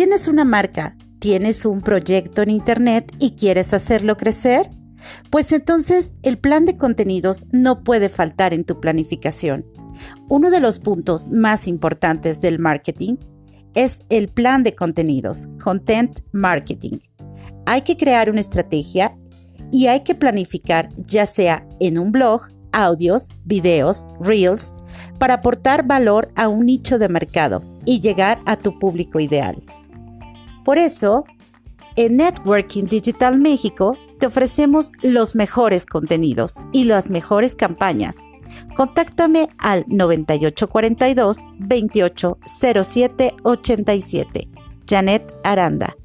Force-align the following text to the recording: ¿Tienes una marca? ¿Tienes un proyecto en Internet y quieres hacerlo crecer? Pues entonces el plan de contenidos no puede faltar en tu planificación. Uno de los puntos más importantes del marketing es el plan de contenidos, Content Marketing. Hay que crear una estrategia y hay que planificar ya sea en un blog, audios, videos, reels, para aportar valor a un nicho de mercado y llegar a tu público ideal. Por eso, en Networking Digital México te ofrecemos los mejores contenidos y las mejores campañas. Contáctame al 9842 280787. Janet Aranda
¿Tienes 0.00 0.28
una 0.28 0.46
marca? 0.46 0.96
¿Tienes 1.18 1.66
un 1.66 1.82
proyecto 1.82 2.40
en 2.40 2.48
Internet 2.48 3.12
y 3.18 3.32
quieres 3.32 3.74
hacerlo 3.74 4.16
crecer? 4.16 4.70
Pues 5.28 5.52
entonces 5.52 6.14
el 6.22 6.38
plan 6.38 6.64
de 6.64 6.78
contenidos 6.78 7.44
no 7.52 7.84
puede 7.84 8.08
faltar 8.08 8.54
en 8.54 8.64
tu 8.64 8.80
planificación. 8.80 9.66
Uno 10.30 10.50
de 10.50 10.60
los 10.60 10.78
puntos 10.78 11.28
más 11.28 11.68
importantes 11.68 12.40
del 12.40 12.58
marketing 12.58 13.16
es 13.74 14.06
el 14.08 14.28
plan 14.28 14.62
de 14.62 14.74
contenidos, 14.74 15.48
Content 15.62 16.20
Marketing. 16.32 16.96
Hay 17.66 17.82
que 17.82 17.98
crear 17.98 18.30
una 18.30 18.40
estrategia 18.40 19.14
y 19.70 19.88
hay 19.88 20.00
que 20.00 20.14
planificar 20.14 20.88
ya 20.96 21.26
sea 21.26 21.68
en 21.78 21.98
un 21.98 22.10
blog, 22.10 22.44
audios, 22.72 23.34
videos, 23.44 24.06
reels, 24.18 24.74
para 25.18 25.34
aportar 25.34 25.86
valor 25.86 26.32
a 26.36 26.48
un 26.48 26.64
nicho 26.64 26.98
de 26.98 27.10
mercado 27.10 27.62
y 27.84 28.00
llegar 28.00 28.40
a 28.46 28.56
tu 28.56 28.78
público 28.78 29.20
ideal. 29.20 29.62
Por 30.64 30.78
eso, 30.78 31.24
en 31.96 32.16
Networking 32.16 32.84
Digital 32.84 33.38
México 33.38 33.98
te 34.18 34.26
ofrecemos 34.26 34.92
los 35.02 35.34
mejores 35.34 35.84
contenidos 35.86 36.58
y 36.72 36.84
las 36.84 37.10
mejores 37.10 37.56
campañas. 37.56 38.26
Contáctame 38.76 39.48
al 39.58 39.84
9842 39.88 41.46
280787. 41.58 44.48
Janet 44.86 45.34
Aranda 45.44 45.96